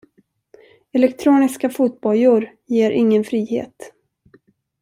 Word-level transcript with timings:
Elektroniska 0.93 1.69
fotbojor 1.69 2.49
ger 2.65 2.91
ingen 2.91 3.23
frihet. 3.23 3.91